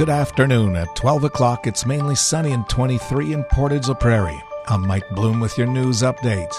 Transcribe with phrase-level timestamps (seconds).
[0.00, 0.76] Good afternoon.
[0.76, 4.42] At 12 o'clock, it's mainly sunny and 23 in Portage la Prairie.
[4.66, 6.50] I'm Mike Bloom with your news update.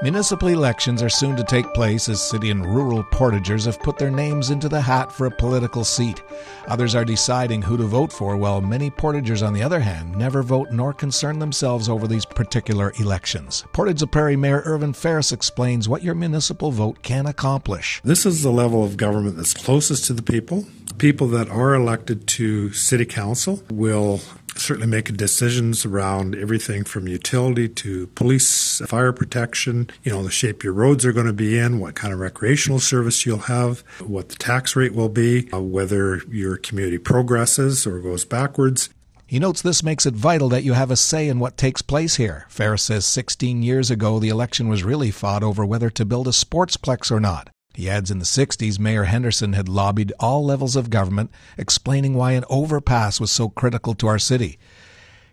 [0.00, 4.12] Municipal elections are soon to take place as city and rural portagers have put their
[4.12, 6.22] names into the hat for a political seat.
[6.68, 10.44] Others are deciding who to vote for, while many portagers, on the other hand, never
[10.44, 13.64] vote nor concern themselves over these particular elections.
[13.72, 18.00] Portage la Prairie Mayor Irvine Ferris explains what your municipal vote can accomplish.
[18.04, 20.64] This is the level of government that's closest to the people.
[21.00, 24.20] People that are elected to city council will
[24.54, 30.62] certainly making decisions around everything from utility to police, fire protection, you know, the shape
[30.62, 34.28] your roads are going to be in, what kind of recreational service you'll have, what
[34.28, 38.90] the tax rate will be, uh, whether your community progresses or goes backwards.
[39.26, 42.16] He notes this makes it vital that you have a say in what takes place
[42.16, 42.44] here.
[42.50, 46.32] Ferris says 16 years ago the election was really fought over whether to build a
[46.32, 47.48] sportsplex or not.
[47.74, 52.32] He adds in the 60s, Mayor Henderson had lobbied all levels of government, explaining why
[52.32, 54.58] an overpass was so critical to our city.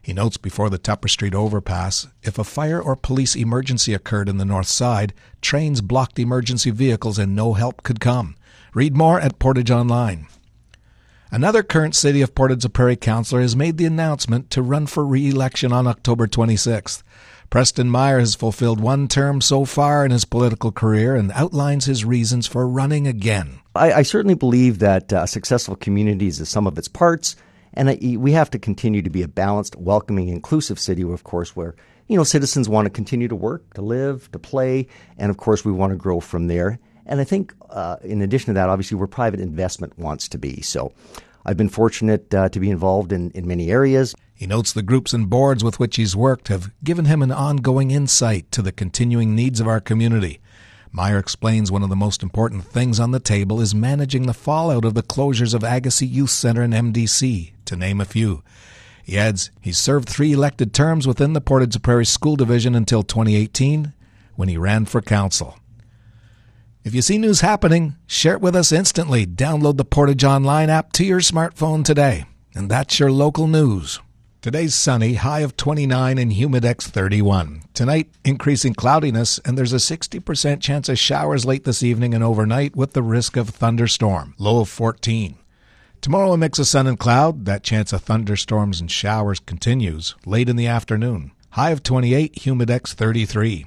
[0.02, 4.38] He notes before the Tupper Street overpass, if a fire or police emergency occurred in
[4.38, 8.36] the north side, trains blocked emergency vehicles and no help could come.
[8.74, 10.28] Read more at Portage Online.
[11.30, 15.30] Another current City of Portage Prairie councillor has made the announcement to run for re
[15.30, 17.04] election on October 26th.
[17.50, 22.06] Preston Meyer has fulfilled one term so far in his political career and outlines his
[22.06, 23.60] reasons for running again.
[23.76, 27.36] I, I certainly believe that uh, successful communities is sum of its parts,
[27.74, 31.58] and I, we have to continue to be a balanced, welcoming, inclusive city, of course,
[31.58, 31.76] where
[32.08, 35.66] you know citizens want to continue to work, to live, to play, and of course
[35.66, 36.80] we want to grow from there.
[37.08, 40.62] And I think, uh, in addition to that, obviously, where private investment wants to be.
[40.62, 40.94] So,
[41.46, 44.14] I've been fortunate uh, to be involved in, in many areas.
[44.36, 47.90] He notes the groups and boards with which he's worked have given him an ongoing
[47.90, 50.42] insight to the continuing needs of our community.
[50.92, 54.84] Meyer explains one of the most important things on the table is managing the fallout
[54.84, 58.44] of the closures of Agassiz Youth Center and MDC, to name a few.
[59.04, 63.94] He adds he served three elected terms within the Portage Prairie School Division until 2018,
[64.36, 65.58] when he ran for council.
[66.88, 69.26] If you see news happening, share it with us instantly.
[69.26, 72.24] Download the Portage Online app to your smartphone today.
[72.56, 74.00] And that's your local news.
[74.40, 77.64] Today's sunny, high of 29 and humidex 31.
[77.74, 82.74] Tonight, increasing cloudiness, and there's a 60% chance of showers late this evening and overnight
[82.78, 85.36] with the risk of thunderstorm, low of 14.
[86.00, 87.44] Tomorrow, a mix of sun and cloud.
[87.44, 91.32] That chance of thunderstorms and showers continues late in the afternoon.
[91.50, 93.66] High of 28, humidex 33.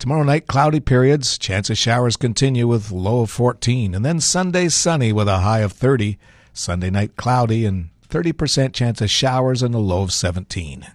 [0.00, 1.36] Tomorrow night, cloudy periods.
[1.36, 3.94] Chance of showers continue with low of 14.
[3.94, 6.18] And then Sunday, sunny with a high of 30.
[6.54, 10.86] Sunday night, cloudy and 30% chance of showers and a low of 17.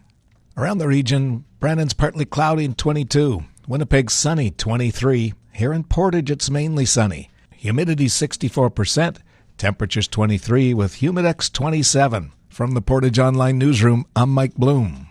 [0.57, 3.43] Around the region, Brandon's partly cloudy and 22.
[3.67, 5.35] Winnipeg sunny 23.
[5.53, 7.29] Here in Portage, it's mainly sunny.
[7.51, 9.17] Humidity 64%.
[9.59, 12.31] Temperatures 23 with Humidex 27.
[12.49, 15.05] From the Portage Online Newsroom, I'm Mike Bloom.